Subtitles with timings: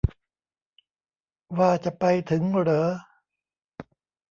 [1.57, 2.85] ว่าจะไปถึงเหรอ